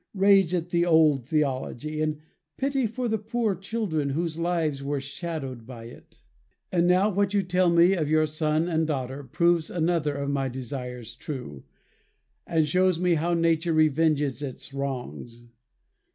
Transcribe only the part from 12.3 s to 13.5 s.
and shows me how